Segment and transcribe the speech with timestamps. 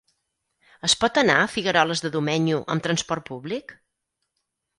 [0.87, 3.77] Es pot anar a Figueroles de Domenyo amb transport públic?